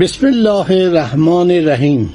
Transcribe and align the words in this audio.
بسم 0.00 0.26
الله 0.26 0.70
الرحمن 0.70 1.50
الرحیم. 1.50 2.12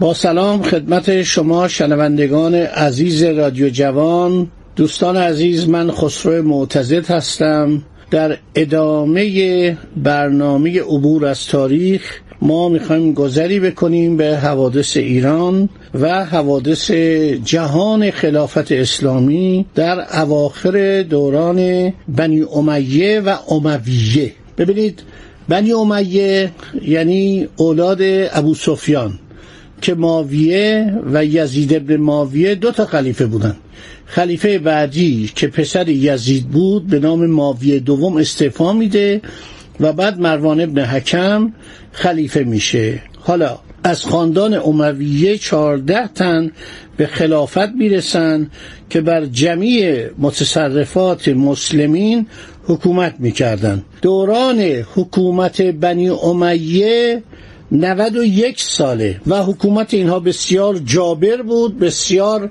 با 0.00 0.14
سلام 0.14 0.62
خدمت 0.62 1.22
شما 1.22 1.68
شنوندگان 1.68 2.54
عزیز 2.54 3.22
رادیو 3.22 3.68
جوان. 3.68 4.46
دوستان 4.76 5.16
عزیز 5.16 5.68
من 5.68 5.90
خسرو 5.90 6.42
معتزد 6.42 7.10
هستم. 7.10 7.82
در 8.10 8.38
ادامه 8.54 9.76
برنامه 9.96 10.80
عبور 10.80 11.26
از 11.26 11.46
تاریخ 11.46 12.20
ما 12.42 12.68
می‌خوایم 12.68 13.12
گذری 13.12 13.60
بکنیم 13.60 14.16
به 14.16 14.36
حوادث 14.36 14.96
ایران 14.96 15.68
و 15.94 16.24
حوادث 16.24 16.90
جهان 17.44 18.10
خلافت 18.10 18.72
اسلامی 18.72 19.66
در 19.74 20.20
اواخر 20.20 21.02
دوران 21.02 21.92
بنی 22.08 22.42
امیه 22.42 23.20
و 23.20 23.36
امویه 23.50 24.32
ببینید 24.58 25.02
بنی 25.48 25.72
امیه 25.72 26.50
یعنی 26.82 27.48
اولاد 27.56 27.98
ابو 28.32 28.54
سفیان 28.54 29.18
که 29.82 29.94
ماویه 29.94 30.94
و 31.12 31.24
یزید 31.24 31.74
ابن 31.74 31.96
ماویه 31.96 32.54
دو 32.54 32.70
تا 32.70 32.86
خلیفه 32.86 33.26
بودن. 33.26 33.56
خلیفه 34.06 34.58
بعدی 34.58 35.30
که 35.34 35.48
پسر 35.48 35.88
یزید 35.88 36.48
بود 36.48 36.86
به 36.86 36.98
نام 36.98 37.26
ماویه 37.26 37.78
دوم 37.78 38.16
استعفا 38.16 38.72
میده 38.72 39.20
و 39.80 39.92
بعد 39.92 40.20
مروان 40.20 40.60
ابن 40.60 40.84
حکم 40.84 41.52
خلیفه 41.92 42.40
میشه. 42.40 43.02
حالا 43.20 43.58
از 43.84 44.04
خاندان 44.04 44.54
امویه 44.54 45.38
چهارده 45.38 46.06
تن 46.14 46.50
به 46.96 47.06
خلافت 47.06 47.68
می‌رسن 47.68 48.50
که 48.90 49.00
بر 49.00 49.26
جمعی 49.26 50.04
متصرفات 50.18 51.28
مسلمین 51.28 52.26
حکومت 52.68 53.14
می‌کردن. 53.18 53.82
دوران 54.02 54.60
حکومت 54.94 55.62
بنی 55.62 56.08
امیه 56.08 57.22
91 57.72 58.60
ساله 58.60 59.20
و 59.26 59.42
حکومت 59.42 59.94
اینها 59.94 60.20
بسیار 60.20 60.78
جابر 60.78 61.42
بود 61.42 61.78
بسیار 61.78 62.50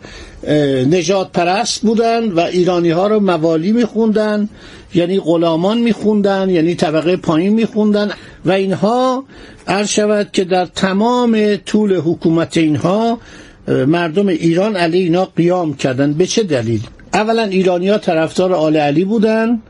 نجات 0.89 1.31
پرست 1.31 1.81
بودن 1.81 2.31
و 2.31 2.39
ایرانی 2.39 2.89
ها 2.89 3.07
رو 3.07 3.19
موالی 3.19 3.71
میخوندن 3.71 4.49
یعنی 4.93 5.19
غلامان 5.19 5.77
میخوندن 5.77 6.49
یعنی 6.49 6.75
طبقه 6.75 7.17
پایین 7.17 7.53
میخوندن 7.53 8.11
و 8.45 8.51
اینها 8.51 9.23
عرض 9.67 9.89
شود 9.89 10.29
که 10.33 10.43
در 10.43 10.65
تمام 10.65 11.55
طول 11.55 11.95
حکومت 11.95 12.57
اینها 12.57 13.19
مردم 13.67 14.27
ایران 14.27 14.75
علی 14.75 14.99
اینا 14.99 15.25
قیام 15.25 15.73
کردن. 15.73 16.13
به 16.13 16.25
چه 16.25 16.43
دلیل؟ 16.43 16.81
اولا 17.13 17.43
ایرانی 17.43 17.89
ها 17.89 17.97
طرفدار 17.97 18.53
آل 18.53 18.77
علی 18.77 19.05
بودن. 19.05 19.61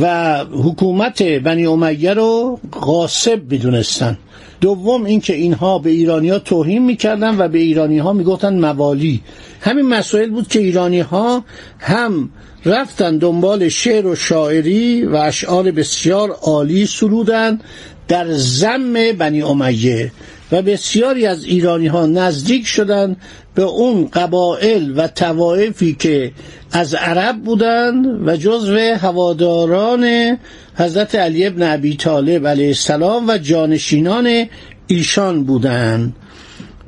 و 0.00 0.38
حکومت 0.44 1.22
بنی 1.22 1.66
امیه 1.66 2.14
رو 2.14 2.60
غاصب 2.72 3.40
می‌دونستن. 3.50 4.18
دوم 4.60 5.04
اینکه 5.04 5.34
اینها 5.34 5.78
به 5.78 5.90
ایرانیا 5.90 6.38
توهین 6.38 6.84
می‌کردن 6.84 7.38
و 7.38 7.48
به 7.48 7.58
ایرانی 7.58 7.98
ها 7.98 8.12
می‌گفتن 8.12 8.58
موالی. 8.58 9.20
همین 9.60 9.86
مسائل 9.86 10.30
بود 10.30 10.48
که 10.48 10.58
ایرانی 10.58 11.00
ها 11.00 11.44
هم 11.78 12.30
رفتن 12.64 13.18
دنبال 13.18 13.68
شعر 13.68 14.06
و 14.06 14.14
شاعری 14.14 15.04
و 15.04 15.16
اشعار 15.16 15.70
بسیار 15.70 16.30
عالی 16.30 16.86
سرودن 16.86 17.60
در 18.08 18.32
زم 18.32 19.12
بنی 19.18 19.42
امیه. 19.42 20.12
و 20.52 20.62
بسیاری 20.62 21.26
از 21.26 21.44
ایرانی 21.44 21.86
ها 21.86 22.06
نزدیک 22.06 22.66
شدن 22.66 23.16
به 23.54 23.62
اون 23.62 24.08
قبائل 24.08 24.92
و 24.96 25.08
توائفی 25.08 25.94
که 25.94 26.32
از 26.72 26.94
عرب 26.94 27.36
بودند 27.36 28.28
و 28.28 28.36
جزو 28.36 28.76
هواداران 28.76 30.36
حضرت 30.74 31.14
علی 31.14 31.46
ابن 31.46 31.62
ابی 31.74 31.96
طالب 31.96 32.46
علیه 32.46 32.66
السلام 32.66 33.28
و 33.28 33.38
جانشینان 33.38 34.46
ایشان 34.86 35.44
بودند 35.44 36.16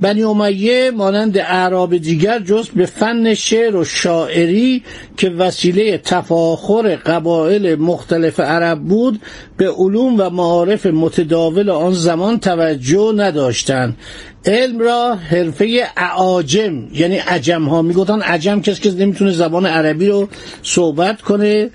بنی 0.04 0.22
امیه 0.22 0.90
مانند 0.90 1.38
اعراب 1.38 1.96
دیگر 1.96 2.38
جز 2.38 2.68
به 2.68 2.86
فن 2.86 3.34
شعر 3.34 3.76
و 3.76 3.84
شاعری 3.84 4.82
که 5.16 5.30
وسیله 5.30 5.98
تفاخر 5.98 6.96
قبایل 6.96 7.74
مختلف 7.74 8.40
عرب 8.40 8.80
بود 8.80 9.20
به 9.56 9.70
علوم 9.70 10.14
و 10.18 10.30
معارف 10.30 10.86
متداول 10.86 11.70
آن 11.70 11.92
زمان 11.92 12.40
توجه 12.40 13.12
نداشتند. 13.16 13.96
علم 14.46 14.78
را 14.78 15.14
حرفه 15.14 15.80
اعاجم 15.96 16.88
یعنی 16.92 17.16
عجم 17.16 17.64
ها 17.64 17.82
می‌گفتن 17.82 18.20
عجم 18.20 18.60
کسی 18.60 18.82
که 18.82 18.90
نمی‌تونه 18.90 19.32
زبان 19.32 19.66
عربی 19.66 20.08
رو 20.08 20.28
صحبت 20.62 21.22
کنه 21.22 21.70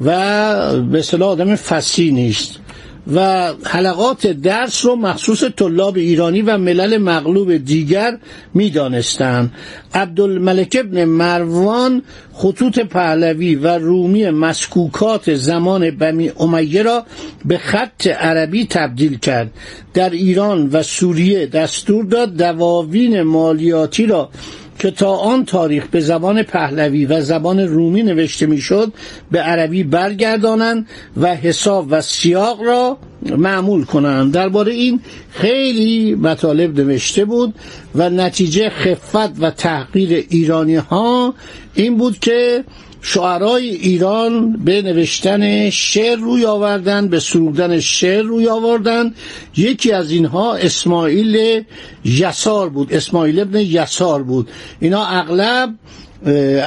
و 0.00 0.82
به 0.82 0.98
اصطلاح 0.98 1.28
آدم 1.28 1.56
فسی 1.56 2.10
نیست. 2.10 2.65
و 3.14 3.52
حلقات 3.64 4.26
درس 4.26 4.84
رو 4.84 4.96
مخصوص 4.96 5.44
طلاب 5.44 5.96
ایرانی 5.96 6.42
و 6.42 6.58
ملل 6.58 6.98
مغلوب 6.98 7.56
دیگر 7.56 8.18
می‌دانستند. 8.54 9.52
عبدالملک 9.94 10.76
ابن 10.80 11.04
مروان 11.04 12.02
خطوط 12.32 12.78
پهلوی 12.78 13.54
و 13.54 13.78
رومی 13.78 14.30
مسکوکات 14.30 15.34
زمان 15.34 15.90
بنی 15.90 16.32
امیه 16.40 16.82
را 16.82 17.04
به 17.44 17.58
خط 17.58 18.06
عربی 18.06 18.66
تبدیل 18.66 19.18
کرد. 19.18 19.50
در 19.94 20.10
ایران 20.10 20.68
و 20.72 20.82
سوریه 20.82 21.46
دستور 21.46 22.04
داد 22.04 22.36
دواوین 22.36 23.22
مالیاتی 23.22 24.06
را 24.06 24.30
که 24.78 24.90
تا 24.90 25.10
آن 25.10 25.44
تاریخ 25.44 25.86
به 25.86 26.00
زبان 26.00 26.42
پهلوی 26.42 27.06
و 27.06 27.20
زبان 27.20 27.60
رومی 27.60 28.02
نوشته 28.02 28.46
می‌شد 28.46 28.92
به 29.30 29.38
عربی 29.38 29.82
برگردانند 29.82 30.86
و 31.16 31.34
حساب 31.34 31.86
و 31.90 32.00
سیاق 32.00 32.62
را 32.62 32.98
معمول 33.22 33.84
کنند. 33.84 34.32
درباره 34.32 34.72
این 34.72 35.00
خیلی 35.30 36.14
مطالب 36.14 36.80
نوشته 36.80 37.24
بود 37.24 37.54
و 37.94 38.10
نتیجه 38.10 38.70
خفت 38.70 39.40
و 39.40 39.50
تحقیر 39.50 40.26
ایرانی 40.30 40.76
ها 40.76 41.34
این 41.74 41.96
بود 41.96 42.18
که 42.18 42.64
شعرای 43.08 43.68
ایران 43.68 44.52
به 44.52 44.82
نوشتن 44.82 45.70
شعر 45.70 46.18
روی 46.18 46.44
آوردن 46.44 47.08
به 47.08 47.20
سرودن 47.20 47.80
شعر 47.80 48.22
روی 48.22 48.48
آوردن. 48.48 49.14
یکی 49.56 49.92
از 49.92 50.10
اینها 50.10 50.54
اسماعیل 50.54 51.62
یسار 52.04 52.68
بود 52.68 52.92
اسماعیل 52.92 53.40
ابن 53.40 53.60
یسار 53.60 54.22
بود. 54.22 54.48
اینا 54.80 55.06
اغلب 55.06 55.74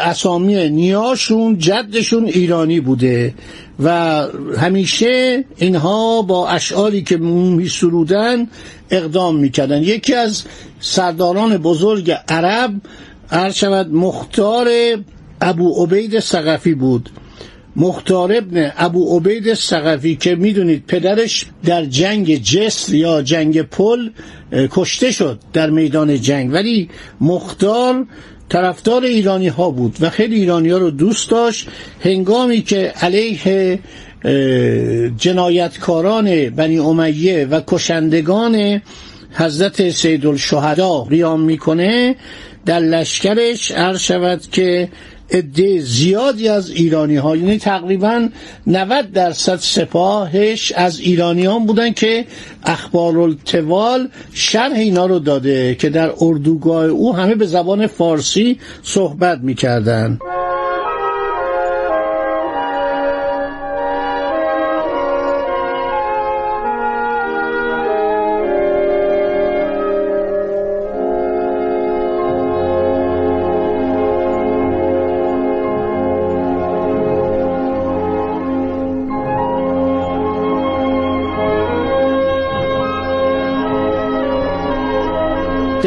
اسامی 0.06 0.70
نیاشون 0.70 1.58
جدشون 1.58 2.26
ایرانی 2.26 2.80
بوده 2.80 3.34
و 3.84 3.90
همیشه 4.58 5.46
اینها 5.58 6.22
با 6.22 6.48
اشعاری 6.48 7.04
که 7.04 7.18
می 7.18 7.69
سرودن 7.69 8.48
اقدام 8.92 9.36
می‌کردن. 9.36 9.84
یکی 9.84 10.13
از 10.13 10.44
سرداران 10.80 11.58
بزرگ 11.58 12.12
عرب 12.28 12.74
عرض 13.31 13.63
مختار 13.92 14.68
ابو 15.41 15.83
عبید 15.83 16.19
سقفی 16.19 16.74
بود. 16.74 17.09
مختار 17.75 18.33
ابن 18.33 18.71
ابو 18.77 19.18
عبید 19.18 19.53
سقفی 19.53 20.15
که 20.15 20.36
می‌دونید 20.36 20.83
پدرش 20.88 21.45
در 21.65 21.86
جنگ 21.86 22.36
جسر 22.36 22.94
یا 22.94 23.21
جنگ 23.21 23.62
پل 23.62 24.09
کشته 24.51 25.12
شد 25.12 25.39
در 25.53 25.69
میدان 25.69 26.21
جنگ. 26.21 26.53
ولی 26.53 26.89
مختار 27.21 28.06
طرفدار 28.50 29.03
ایرانی 29.03 29.47
ها 29.47 29.71
بود 29.71 29.97
و 30.01 30.09
خیلی 30.09 30.36
ایرانی 30.36 30.69
ها 30.69 30.77
رو 30.77 30.91
دوست 30.91 31.30
داشت. 31.30 31.68
هنگامی 32.01 32.62
که 32.62 32.94
علیه 33.01 33.80
جنایتکاران 35.18 36.50
بنی 36.50 36.80
امیه 36.80 37.45
و 37.45 37.62
کشندگان 37.68 38.81
حضرت 39.33 39.89
سید 39.89 40.25
الشهدا 40.25 41.01
قیام 41.03 41.41
می‌کنه 41.41 42.15
در 42.65 42.80
لشکرش 42.80 43.71
عرض 43.71 44.00
شود 44.01 44.41
که 44.51 44.89
عده 45.31 45.81
زیادی 45.81 46.48
از 46.48 46.70
ایرانی 46.70 47.16
ها 47.16 47.36
یعنی 47.36 47.58
تقریبا 47.58 48.30
90 48.68 49.12
درصد 49.12 49.56
سپاهش 49.56 50.72
از 50.72 51.00
ایرانیان 51.00 51.66
بودن 51.66 51.92
که 51.92 52.26
اخبار 52.64 53.18
التوال 53.18 54.10
شرح 54.34 54.74
اینا 54.74 55.06
رو 55.06 55.20
داده 55.20 55.76
که 55.76 55.90
در 55.90 56.12
اردوگاه 56.22 56.86
او 56.86 57.16
همه 57.16 57.36
به 57.36 57.46
زبان 57.46 57.88
فارسی 57.88 58.60
صحبت 58.84 59.40
می‌کردن. 59.40 60.20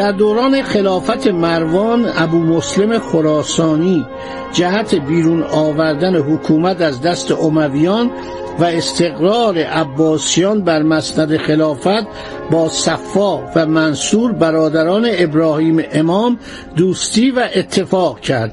در 0.03 0.13
دوران 0.13 0.63
خلافت 0.63 1.27
مروان 1.27 2.13
ابو 2.17 2.39
مسلم 2.39 2.99
خراسانی 2.99 4.07
جهت 4.53 4.95
بیرون 4.95 5.43
آوردن 5.43 6.17
حکومت 6.17 6.81
از 6.81 7.01
دست 7.03 7.33
امویان 7.33 8.11
و 8.59 8.65
استقرار 8.65 9.59
عباسیان 9.59 10.65
بر 10.65 10.83
مسند 10.83 11.37
خلافت 11.37 12.07
با 12.51 12.69
صفا 12.69 13.37
و 13.55 13.67
منصور 13.67 14.33
برادران 14.33 15.07
ابراهیم 15.13 15.85
امام 15.93 16.39
دوستی 16.77 17.31
و 17.31 17.49
اتفاق 17.55 18.21
کرد. 18.21 18.53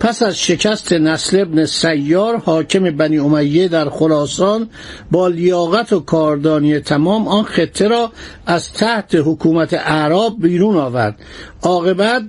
پس 0.00 0.22
از 0.22 0.38
شکست 0.38 0.92
نسل 0.92 1.40
ابن 1.40 1.64
سیار 1.64 2.36
حاکم 2.36 2.90
بنی 2.90 3.18
امیه 3.18 3.68
در 3.68 3.88
خراسان 3.88 4.68
با 5.10 5.28
لیاقت 5.28 5.92
و 5.92 6.00
کاردانی 6.00 6.80
تمام 6.80 7.28
آن 7.28 7.44
خطه 7.44 7.88
را 7.88 8.12
از 8.46 8.72
تحت 8.72 9.14
حکومت 9.14 9.74
اعراب 9.74 10.36
بیرون 10.42 10.76
آورد. 10.76 11.18
عاقبت 11.62 12.22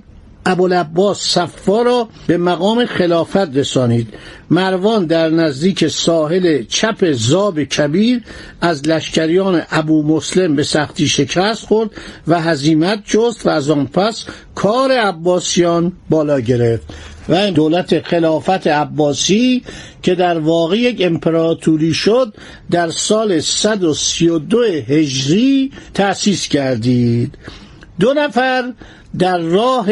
ابوالعباس 0.46 1.20
صفا 1.20 1.82
را 1.82 2.08
به 2.26 2.38
مقام 2.38 2.86
خلافت 2.86 3.56
رسانید. 3.56 4.14
مروان 4.50 5.06
در 5.06 5.28
نزدیک 5.28 5.88
ساحل 5.88 6.62
چپ 6.62 7.12
زاب 7.12 7.62
کبیر 7.64 8.22
از 8.60 8.88
لشکریان 8.88 9.62
ابو 9.70 10.02
مسلم 10.02 10.56
به 10.56 10.62
سختی 10.62 11.08
شکست 11.08 11.66
خورد 11.66 11.90
و 12.28 12.40
هزیمت 12.40 13.02
جست 13.04 13.46
و 13.46 13.48
از 13.48 13.70
آن 13.70 13.86
پس 13.86 14.24
کار 14.54 14.92
عباسیان 14.92 15.92
بالا 16.10 16.40
گرفت. 16.40 16.94
و 17.30 17.34
این 17.34 17.54
دولت 17.54 18.06
خلافت 18.06 18.66
عباسی 18.66 19.62
که 20.02 20.14
در 20.14 20.38
واقع 20.38 20.76
یک 20.76 20.96
امپراتوری 21.00 21.94
شد 21.94 22.34
در 22.70 22.90
سال 22.90 23.40
132 23.40 24.62
هجری 24.62 25.72
تأسیس 25.94 26.48
کردید. 26.48 27.34
دو 28.00 28.14
نفر 28.14 28.72
در 29.18 29.38
راه 29.38 29.86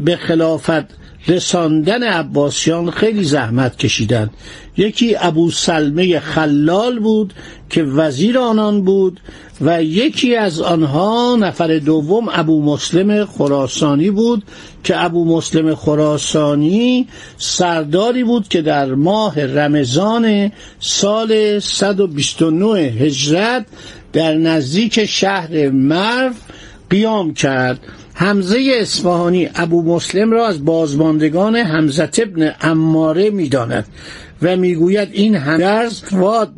به 0.00 0.16
خلافت 0.16 0.84
رساندن 1.28 2.02
عباسیان 2.02 2.90
خیلی 2.90 3.24
زحمت 3.24 3.76
کشیدند 3.76 4.30
یکی 4.76 5.16
ابو 5.20 5.50
سلمه 5.50 6.20
خلال 6.20 6.98
بود 6.98 7.34
که 7.70 7.82
وزیر 7.82 8.38
آنان 8.38 8.82
بود 8.82 9.20
و 9.60 9.82
یکی 9.82 10.36
از 10.36 10.60
آنها 10.60 11.36
نفر 11.40 11.78
دوم 11.78 12.28
ابو 12.32 12.62
مسلم 12.62 13.24
خراسانی 13.24 14.10
بود 14.10 14.42
که 14.84 15.04
ابو 15.04 15.24
مسلم 15.24 15.74
خراسانی 15.74 17.08
سرداری 17.36 18.24
بود 18.24 18.48
که 18.48 18.62
در 18.62 18.94
ماه 18.94 19.46
رمضان 19.46 20.52
سال 20.80 21.58
129 21.58 22.66
هجرت 22.80 23.66
در 24.12 24.34
نزدیک 24.34 25.04
شهر 25.04 25.70
مرو 25.70 26.32
قیام 26.90 27.34
کرد. 27.34 27.80
حمزه 28.20 28.72
اصفهانی 28.80 29.50
ابو 29.54 29.82
مسلم 29.82 30.30
را 30.30 30.46
از 30.46 30.64
بازماندگان 30.64 31.56
حمزت 31.56 32.18
ابن 32.18 32.54
اماره 32.60 33.30
می‌داند 33.30 33.86
و 34.42 34.56
می‌گوید 34.56 35.08
این 35.12 35.34
همدرز 35.34 36.02
واد 36.12 36.52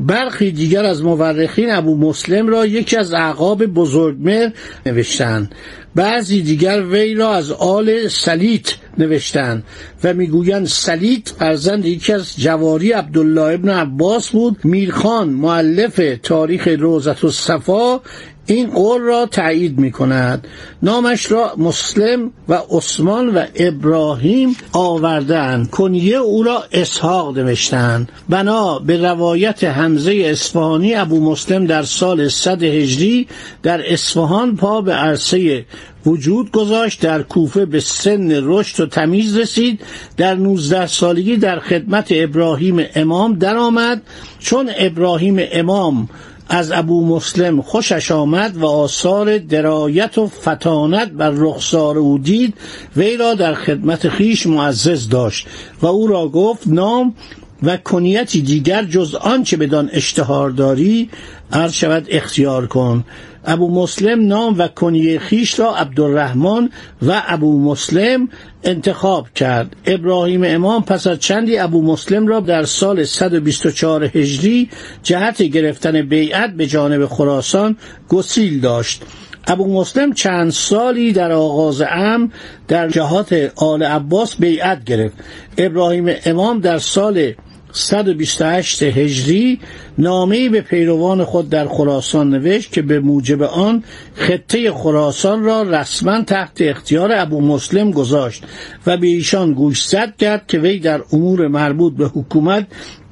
برخی 0.00 0.50
دیگر 0.50 0.84
از 0.84 1.02
مورخین 1.02 1.70
ابو 1.70 1.96
مسلم 1.96 2.48
را 2.48 2.66
یکی 2.66 2.96
از 2.96 3.12
اعقاب 3.12 3.66
بزرگمر 3.66 4.50
نوشتند 4.86 5.54
بعضی 5.94 6.42
دیگر 6.42 6.82
وی 6.82 7.14
را 7.14 7.34
از 7.34 7.52
آل 7.52 8.08
سلیت 8.08 8.74
نوشتند 8.98 9.62
و 10.04 10.14
می‌گویند 10.14 10.66
سلیت 10.66 11.28
فرزند 11.28 11.86
یکی 11.86 12.12
از 12.12 12.36
جواری 12.36 12.92
عبدالله 12.92 13.54
ابن 13.54 13.68
عباس 13.68 14.30
بود. 14.30 14.56
میرخان 14.64 15.28
معلف 15.28 16.00
تاریخ 16.22 16.68
روزت 16.68 17.24
و 17.24 17.30
صفا 17.30 18.00
این 18.46 18.70
قول 18.70 19.00
را 19.00 19.26
تایید 19.26 19.78
می 19.78 19.90
کند 19.90 20.46
نامش 20.82 21.32
را 21.32 21.54
مسلم 21.58 22.30
و 22.48 22.58
عثمان 22.70 23.28
و 23.28 23.44
ابراهیم 23.54 24.56
آوردن 24.72 25.64
کنیه 25.64 26.16
او 26.16 26.42
را 26.42 26.64
اسحاق 26.72 27.38
نوشتند 27.38 28.12
بنا 28.28 28.78
به 28.78 29.02
روایت 29.02 29.64
حمزه 29.64 30.22
اصفهانی 30.24 30.94
ابو 30.94 31.30
مسلم 31.30 31.66
در 31.66 31.82
سال 31.82 32.28
صد 32.28 32.62
هجری 32.62 33.26
در 33.62 33.92
اصفهان 33.92 34.56
پا 34.56 34.80
به 34.80 34.92
عرصه 34.92 35.64
وجود 36.06 36.50
گذاشت. 36.50 37.00
در 37.00 37.22
کوفه 37.22 37.66
به 37.66 37.80
سن 37.80 38.30
رشد 38.42 38.80
و 38.80 38.86
تمیز 38.86 39.36
رسید. 39.36 39.80
در 40.16 40.34
19 40.34 40.86
سالگی 40.86 41.36
در 41.36 41.60
خدمت 41.60 42.08
ابراهیم 42.10 42.86
امام 42.94 43.34
درآمد. 43.34 44.02
چون 44.38 44.70
ابراهیم 44.78 45.36
امام 45.52 46.08
از 46.48 46.72
ابو 46.72 47.06
مسلم 47.06 47.62
خوشش 47.62 48.10
آمد 48.10 48.56
و 48.56 48.66
آثار 48.66 49.38
درایت 49.38 50.18
و 50.18 50.26
فتانت 50.26 51.08
بر 51.08 51.30
رخسار 51.30 51.98
او 51.98 52.18
دید 52.18 52.54
وی 52.96 53.16
را 53.16 53.34
در 53.34 53.54
خدمت 53.54 54.08
خیش 54.08 54.46
معزز 54.46 55.08
داشت 55.08 55.46
و 55.82 55.86
او 55.86 56.06
را 56.06 56.28
گفت 56.28 56.66
نام 56.66 57.14
و 57.62 57.76
کنیتی 57.76 58.40
دیگر 58.40 58.84
جز 58.84 59.14
آنچه 59.14 59.56
بدان 59.56 59.90
اشتهار 59.92 60.50
داری 60.50 61.10
عرض 61.52 61.72
شود 61.72 62.06
اختیار 62.10 62.66
کن. 62.66 63.04
ابو 63.46 63.70
مسلم 63.70 64.26
نام 64.26 64.58
و 64.58 64.68
کنیه 64.68 65.18
خیش 65.18 65.58
را 65.58 65.76
عبدالرحمن 65.76 66.70
و 67.02 67.22
ابو 67.26 67.60
مسلم 67.60 68.28
انتخاب 68.64 69.26
کرد. 69.34 69.76
ابراهیم 69.86 70.44
امام 70.44 70.82
پس 70.82 71.06
از 71.06 71.18
چندی 71.18 71.58
ابو 71.58 71.82
مسلم 71.82 72.26
را 72.26 72.40
در 72.40 72.64
سال 72.64 73.04
124 73.04 74.04
هجری 74.04 74.70
جهت 75.02 75.42
گرفتن 75.42 76.02
بیعت 76.02 76.50
به 76.50 76.66
جانب 76.66 77.06
خراسان 77.06 77.76
گسیل 78.08 78.60
داشت. 78.60 79.02
ابو 79.46 79.80
مسلم 79.80 80.12
چند 80.12 80.50
سالی 80.50 81.12
در 81.12 81.32
آغاز 81.32 81.82
ام 81.90 82.32
در 82.68 82.88
جهات 82.88 83.52
آل 83.56 83.82
عباس 83.82 84.36
بیعت 84.36 84.84
گرفت. 84.84 85.14
ابراهیم 85.58 86.14
امام 86.24 86.60
در 86.60 86.78
سال 86.78 87.32
128 87.76 88.82
هجری 88.82 89.60
نامه‌ای 89.98 90.48
به 90.48 90.60
پیروان 90.60 91.24
خود 91.24 91.50
در 91.50 91.68
خراسان 91.68 92.30
نوشت 92.30 92.72
که 92.72 92.82
به 92.82 93.00
موجب 93.00 93.42
آن 93.42 93.84
خطه 94.14 94.72
خراسان 94.72 95.44
را 95.44 95.62
رسما 95.62 96.22
تحت 96.22 96.60
اختیار 96.60 97.12
ابو 97.12 97.40
مسلم 97.40 97.90
گذاشت 97.90 98.44
و 98.86 98.96
به 98.96 99.06
ایشان 99.06 99.52
گوشزد 99.52 100.16
کرد 100.18 100.46
که 100.46 100.58
وی 100.58 100.78
در 100.78 101.00
امور 101.12 101.48
مربوط 101.48 101.96
به 101.96 102.06
حکومت 102.06 102.66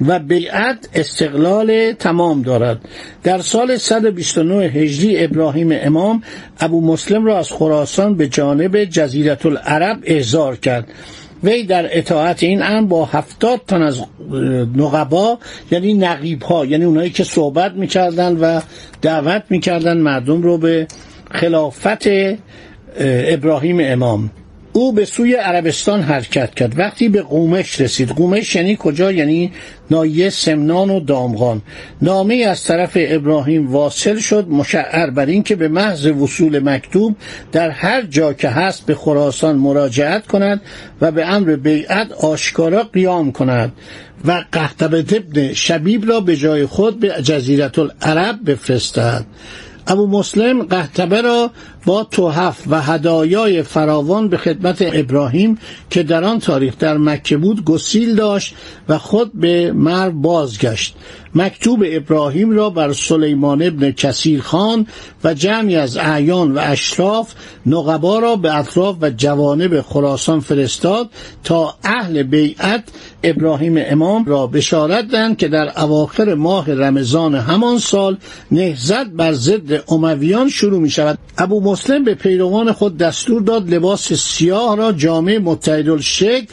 و 0.06 0.18
بیعت 0.18 0.88
استقلال 0.94 1.92
تمام 1.92 2.42
دارد. 2.42 2.80
در 3.22 3.38
سال 3.38 3.76
129 3.76 4.54
هجری 4.54 5.24
ابراهیم 5.24 5.68
امام 5.72 6.22
ابو 6.60 6.80
مسلم 6.80 7.24
را 7.24 7.38
از 7.38 7.52
خراسان 7.52 8.14
به 8.14 8.28
جانب 8.28 8.84
جزیرت 8.84 9.46
العرب 9.46 9.98
احضار 10.04 10.56
کرد. 10.56 10.88
وی 11.44 11.62
در 11.62 11.98
اطاعت 11.98 12.42
این 12.42 12.62
امر 12.62 12.86
با 12.86 13.04
هفتاد 13.04 13.60
تن 13.66 13.82
از 13.82 14.00
نقبا 14.76 15.38
یعنی 15.70 15.94
نقیب 15.94 16.42
ها 16.42 16.66
یعنی 16.66 16.84
اونایی 16.84 17.10
که 17.10 17.24
صحبت 17.24 17.72
می‌کردن 17.72 18.36
و 18.36 18.60
دعوت 19.02 19.42
می‌کردن 19.50 19.96
مردم 19.96 20.42
رو 20.42 20.58
به 20.58 20.86
خلافت 21.30 22.08
ابراهیم 22.98 23.78
امام. 23.80 24.30
او 24.76 24.92
به 24.92 25.04
سوی 25.04 25.34
عربستان 25.34 26.02
حرکت 26.02 26.54
کرد. 26.54 26.78
وقتی 26.78 27.08
به 27.08 27.22
قومش 27.22 27.80
رسید. 27.80 28.08
قومش 28.08 28.56
یعنی 28.56 28.76
کجا؟ 28.80 29.12
یعنی 29.12 29.52
نایه 29.90 30.30
سمنان 30.30 30.90
و 30.90 31.00
دامغان. 31.00 31.62
نامه 32.02 32.34
از 32.34 32.64
طرف 32.64 32.90
ابراهیم 32.96 33.72
واصل 33.72 34.18
شد 34.18 34.48
مشعر 34.48 35.10
بر 35.10 35.26
این 35.26 35.42
که 35.42 35.56
به 35.56 35.68
محض 35.68 36.06
وصول 36.06 36.58
مکتوب 36.58 37.16
در 37.52 37.70
هر 37.70 38.02
جا 38.02 38.32
که 38.32 38.48
هست 38.48 38.86
به 38.86 38.94
خراسان 38.94 39.56
مراجعت 39.56 40.26
کند 40.26 40.60
و 41.00 41.10
به 41.10 41.26
امر 41.26 41.56
بیعت 41.56 42.12
آشکارا 42.12 42.82
قیام 42.82 43.32
کند 43.32 43.72
و 44.24 44.44
قهتبت 44.52 45.12
ابن 45.12 45.52
شبیب 45.52 46.10
را 46.10 46.20
به 46.20 46.36
جای 46.36 46.66
خود 46.66 47.00
به 47.00 47.08
جزیرت 47.22 47.78
العرب 47.78 48.50
بفرستد. 48.50 49.24
ابو 49.86 50.06
مسلم 50.06 50.62
قهتبه 50.62 51.20
را 51.20 51.50
با 51.86 52.04
توحف 52.04 52.62
و 52.70 52.82
هدایای 52.82 53.62
فراوان 53.62 54.28
به 54.28 54.36
خدمت 54.36 54.78
ابراهیم 54.92 55.58
که 55.90 56.02
در 56.02 56.24
آن 56.24 56.38
تاریخ 56.38 56.78
در 56.78 56.98
مکه 56.98 57.36
بود 57.36 57.64
گسیل 57.64 58.14
داشت 58.14 58.54
و 58.88 58.98
خود 58.98 59.32
به 59.34 59.72
مر 59.72 60.10
بازگشت. 60.10 60.94
مکتوب 61.34 61.84
ابراهیم 61.86 62.50
را 62.50 62.70
بر 62.70 62.92
سلیمان 62.92 63.62
ابن 63.62 63.90
کسیر 63.90 64.40
خان 64.40 64.86
و 65.24 65.34
جمعی 65.34 65.76
از 65.76 65.96
اعیان 65.96 66.52
و 66.52 66.60
اشراف 66.62 67.32
نقبا 67.66 68.18
را 68.18 68.36
به 68.36 68.56
اطراف 68.56 68.96
و 69.00 69.10
جوانب 69.10 69.80
خراسان 69.80 70.40
فرستاد 70.40 71.10
تا 71.44 71.74
اهل 71.84 72.22
بیعت 72.22 72.84
ابراهیم 73.22 73.74
امام 73.78 74.24
را 74.24 74.46
بشارت 74.46 75.08
دهند 75.08 75.36
که 75.36 75.48
در 75.48 75.80
اواخر 75.82 76.34
ماه 76.34 76.72
رمضان 76.72 77.34
همان 77.34 77.78
سال 77.78 78.16
نهزت 78.50 79.06
بر 79.06 79.32
ضد 79.32 79.92
امویان 79.92 80.48
شروع 80.48 80.80
می 80.80 80.90
شود 80.90 81.18
ابو 81.38 81.60
مسلم 81.74 82.04
به 82.04 82.14
پیروان 82.14 82.72
خود 82.72 82.98
دستور 82.98 83.42
داد 83.42 83.74
لباس 83.74 84.12
سیاه 84.12 84.76
را 84.76 84.92
جامعه 84.92 85.38
متحد 85.38 86.00
شکل 86.00 86.46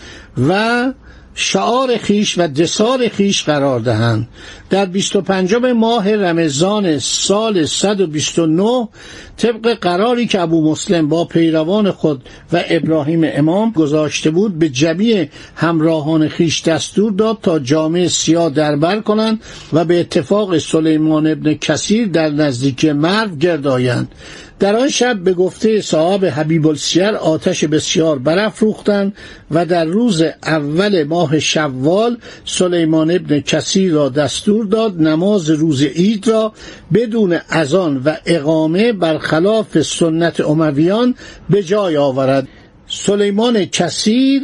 و 0.50 0.94
شعار 1.36 1.98
خیش 1.98 2.38
و 2.38 2.48
دسار 2.48 3.08
خیش 3.08 3.44
قرار 3.44 3.80
دهند. 3.80 4.28
در 4.70 4.86
25 4.86 5.56
ماه 5.56 6.16
رمضان 6.16 7.00
سال 7.00 7.66
129 7.66 8.88
طبق 9.38 9.74
قراری 9.74 10.28
که 10.28 10.42
ابو 10.42 10.72
مسلم 10.72 11.10
با 11.10 11.26
پیروان 11.26 11.92
خود 11.92 12.22
و 12.54 12.64
ابراهیم 12.70 13.22
امام 13.24 13.72
گذاشته 13.72 14.32
بود 14.32 14.60
به 14.60 14.70
جمعی 14.70 15.30
همراهان 15.56 16.28
خیش 16.28 16.64
دستور 16.64 17.12
داد 17.12 17.38
تا 17.42 17.60
جامعه 17.60 18.08
سیاه 18.08 18.50
دربر 18.50 19.00
کنند 19.00 19.42
و 19.74 19.86
به 19.86 20.00
اتفاق 20.00 20.58
سلیمان 20.58 21.28
ابن 21.28 21.54
کثیر 21.54 22.08
در 22.08 22.30
نزدیکی 22.30 22.92
مرو 22.92 23.36
گردایند 23.36 24.08
در 24.62 24.76
آن 24.76 24.90
شب 24.90 25.20
به 25.20 25.34
گفته 25.34 25.82
صاحب 25.82 26.26
حبیب 26.26 26.68
السیر 26.68 27.16
آتش 27.16 27.64
بسیار 27.64 28.20
برافروختند 28.20 29.14
و 29.52 29.66
در 29.66 29.86
روز 29.86 30.24
اول 30.44 31.04
ماه 31.04 31.40
شوال 31.40 32.18
سلیمان 32.46 33.12
ابن 33.12 33.40
کثیر 33.40 33.94
را 33.94 34.10
دستور 34.10 34.66
داد 34.66 35.02
نماز 35.02 35.50
روز 35.50 35.84
عید 35.84 36.28
را 36.28 36.54
بدون 36.94 37.40
اذان 37.50 38.02
و 38.06 38.16
اقامه 38.26 38.94
برخلاف 38.94 39.82
سنت 39.82 40.42
امویان 40.42 41.16
به 41.50 41.64
جای 41.64 41.98
آورد. 41.98 42.48
سلیمان 42.88 43.66
کثیر 43.66 44.42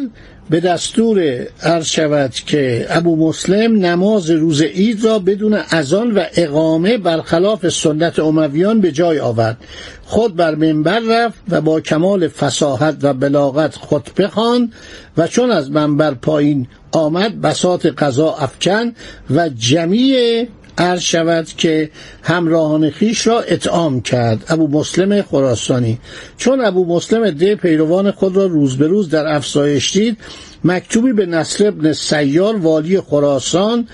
به 0.49 0.59
دستور 0.59 1.47
عرض 1.63 1.85
شود 1.85 2.31
که 2.31 2.85
ابو 2.89 3.27
مسلم 3.27 3.85
نماز 3.85 4.29
روز 4.29 4.61
عید 4.61 5.05
را 5.05 5.19
بدون 5.19 5.53
اذان 5.53 6.11
و 6.11 6.23
اقامه 6.35 6.97
برخلاف 6.97 7.69
سنت 7.69 8.19
امویان 8.19 8.81
به 8.81 8.91
جای 8.91 9.19
آورد. 9.19 9.57
خود 10.05 10.35
بر 10.35 10.55
منبر 10.55 10.99
رفت 10.99 11.39
و 11.49 11.61
با 11.61 11.81
کمال 11.81 12.27
فساحت 12.27 12.97
و 13.01 13.13
بلاغت 13.13 13.75
خطبه 13.75 14.27
خواند 14.27 14.73
و 15.17 15.27
چون 15.27 15.51
از 15.51 15.71
منبر 15.71 16.13
پایین 16.13 16.67
آمد 16.91 17.41
بسات 17.41 17.85
قضا 17.85 18.35
افکن 18.39 18.93
و 19.29 19.49
جمیع 19.49 20.47
عرض 20.77 21.01
شود 21.01 21.48
که 21.48 21.89
همراهان 22.24 22.89
خیش 22.89 23.27
را 23.27 23.41
اطعام 23.41 24.01
کرد. 24.01 24.43
ابو 24.48 24.67
مسلم 24.67 25.22
خراسانی. 25.22 26.00
چون 26.38 26.65
ابو 26.65 26.86
مسلم 26.86 27.31
ده 27.31 27.55
پیروان 27.55 28.12
خود 28.12 28.36
را 28.36 28.46
روز 28.46 28.77
به 28.77 28.88
روز 28.88 29.10
در 29.10 29.36
افزایش 29.36 29.93
دید 29.93 30.17
مکتوبی 30.63 31.13
به 31.13 31.25
نصر 31.25 31.67
ابن 31.67 31.93
سیار 31.93 32.55
والی 32.57 33.01
خراسان 33.01 33.88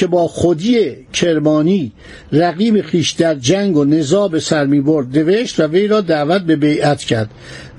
که 0.00 0.06
با 0.06 0.28
خودی 0.28 0.96
کرمانی 1.12 1.92
رقیب 2.32 2.82
خیش 2.82 3.10
در 3.10 3.34
جنگ 3.34 3.76
و 3.76 3.84
نزاع 3.84 4.28
به 4.28 4.40
سر 4.40 4.66
می 4.66 4.80
برد. 4.80 5.18
نوشت 5.18 5.60
و 5.60 5.66
وی 5.66 5.86
را 5.86 6.00
دعوت 6.00 6.42
به 6.42 6.56
بیعت 6.56 6.98
کرد. 7.00 7.30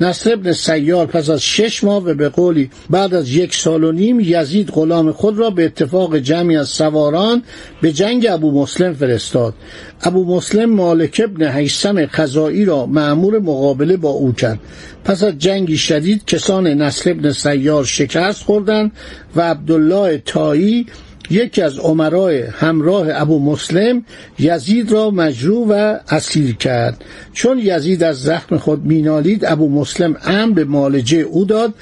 نصر 0.01 0.33
ابن 0.33 0.53
سیار 0.53 1.05
پس 1.05 1.29
از 1.29 1.41
شش 1.43 1.83
ماه 1.83 2.03
و 2.03 2.13
به 2.13 2.29
قولی 2.29 2.69
بعد 2.89 3.13
از 3.13 3.29
یک 3.29 3.55
سال 3.55 3.83
و 3.83 3.91
نیم 3.91 4.19
یزید 4.19 4.69
غلام 4.69 5.11
خود 5.11 5.39
را 5.39 5.49
به 5.49 5.65
اتفاق 5.65 6.17
جمعی 6.17 6.57
از 6.57 6.69
سواران 6.69 7.43
به 7.81 7.91
جنگ 7.91 8.27
ابو 8.29 8.61
مسلم 8.61 8.93
فرستاد. 8.93 9.53
ابو 10.01 10.35
مسلم 10.35 10.69
مالک 10.69 11.21
ابن 11.23 11.47
حیسم 11.47 12.05
خزائی 12.05 12.65
را 12.65 12.85
معمور 12.85 13.39
مقابله 13.39 13.97
با 13.97 14.09
او 14.09 14.33
کرد. 14.33 14.59
پس 15.03 15.23
از 15.23 15.37
جنگی 15.37 15.77
شدید 15.77 16.25
کسان 16.25 16.67
نصر 16.67 17.11
ابن 17.11 17.31
سیار 17.31 17.85
شکست 17.85 18.43
خوردند 18.43 18.91
و 19.35 19.41
عبدالله 19.41 20.21
تایی 20.25 20.85
یکی 21.31 21.61
از 21.61 21.79
عمرای 21.79 22.41
همراه 22.41 23.07
ابو 23.11 23.39
مسلم 23.39 24.05
یزید 24.39 24.91
را 24.91 25.11
مجروع 25.11 25.67
و 25.67 25.99
اسیر 26.09 26.55
کرد. 26.55 27.05
چون 27.33 27.59
یزید 27.59 28.03
از 28.03 28.21
زخم 28.21 28.57
خود 28.57 28.85
مینالید 28.85 29.45
ابو 29.45 29.69
مسلم 29.69 30.17
امر 30.23 30.53
به 30.53 30.65
مالجه 30.65 31.17
او 31.17 31.45
داد 31.45 31.73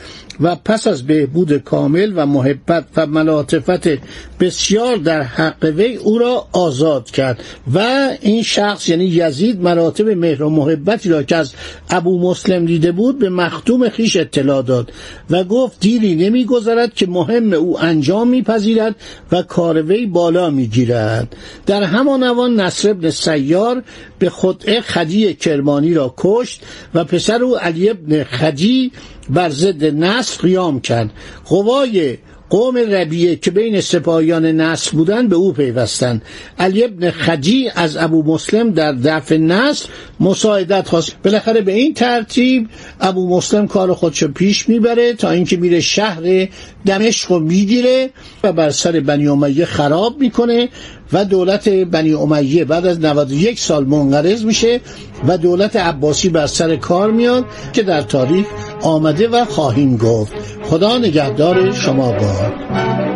و 0.42 0.56
پس 0.56 0.88
از 0.88 1.08
بهبود 1.08 1.58
کامل 1.58 2.14
و 2.16 2.26
محبت 2.26 2.86
و 2.98 3.06
ملاطفت 3.06 3.90
بسیار 4.40 4.96
در 4.96 5.22
حق 5.22 5.74
وی 5.76 5.96
او 5.96 6.18
را 6.18 6.48
آزاد 6.52 7.12
کرد 7.12 7.44
و 7.74 8.10
این 8.22 8.44
شخص 8.44 8.90
یعنی 8.90 9.06
یزید 9.06 9.62
مراتب 9.62 10.10
مهر 10.10 10.44
و 10.44 10.50
محبتی 10.50 11.10
را 11.10 11.24
که 11.24 11.36
از 11.36 11.54
ابو 11.90 12.20
مسلم 12.30 12.66
دیده 12.66 12.92
بود 12.92 13.20
به 13.20 13.30
مختوم 13.30 13.90
خیش 13.90 14.16
اطلاع 14.18 14.62
داد 14.62 14.92
و 15.30 15.44
گفت 15.44 15.80
دیری 15.80 16.16
نمیگذرد 16.16 16.94
که 16.94 17.08
مهم 17.08 17.54
او 17.54 17.80
انجام 17.80 18.30
میپذیرد 18.30 18.96
و 19.32 19.42
کار 19.42 19.82
وی 19.82 20.06
بالا 20.06 20.50
می‌گیرد. 20.50 21.36
در 21.66 21.84
همان 21.84 22.24
اوان 22.24 22.60
نصر 22.60 22.90
ابن 22.90 23.10
سیار 23.10 23.84
به 24.20 24.30
خدعه 24.30 24.82
خدی 24.82 25.34
کرمانی 25.34 25.94
را 25.94 26.14
کشت 26.18 26.62
و 26.94 27.04
پسر 27.04 27.44
او 27.44 27.58
علی 27.58 27.90
ابن 27.90 28.24
خدی 28.24 28.92
بر 29.30 29.50
ضد 29.50 29.84
نصر 29.86 30.42
قیام 30.42 30.80
کرد. 30.80 31.10
قوای 31.46 32.18
قوم 32.50 32.78
ربیه 32.78 33.36
که 33.36 33.52
بین 33.52 33.82
سپاهیان 33.82 34.46
نصر 34.46 34.92
بودند 34.92 35.30
به 35.30 35.36
او 35.36 35.54
پیوستند 35.54 36.22
علی 36.60 36.84
ابن 36.84 37.12
خجی 37.12 37.70
از 37.76 37.98
ابو 37.98 38.24
مسلم 38.24 38.72
در 38.72 38.92
دفع 38.92 39.38
نصر 39.38 39.86
مساعدت 40.20 40.88
خواست. 40.88 41.16
بالاخره 41.24 41.62
به 41.62 41.72
این 41.72 41.94
ترتیب 41.94 42.70
ابو 43.02 43.38
مسلم 43.38 43.68
کار 43.68 43.94
خودشو 43.94 44.28
پیش 44.28 44.70
می‌بره 44.70 45.14
تا 45.14 45.30
اینکه 45.30 45.58
میره 45.58 45.80
شهر 45.80 46.48
دمشق 46.86 47.32
رو 47.32 47.40
می‌گیره 47.40 48.10
و 48.44 48.54
بر 48.54 48.70
سر 48.70 49.00
بنی 49.00 49.28
امیه 49.28 49.66
خراب 49.66 50.20
می‌کنه 50.20 50.70
و 51.14 51.26
دولت 51.26 51.70
بنی 51.70 52.14
امیه 52.14 52.66
بعد 52.66 52.86
از 52.86 53.00
91 53.00 53.60
سال 53.60 53.86
منقرض 53.86 54.46
میشه 54.46 54.82
و 55.28 55.38
دولت 55.38 55.76
عباسی 55.76 56.30
بر 56.30 56.48
سر 56.48 56.76
کار 56.76 57.12
میاد 57.12 57.46
که 57.74 57.84
در 57.84 58.02
تاریخ 58.02 58.46
آمده 58.82 59.28
و 59.28 59.46
خواهیم 59.46 59.98
گفت. 59.98 60.34
خدا 60.64 60.98
نگهدار 60.98 61.72
شما 61.72 62.12
باد. 62.12 63.09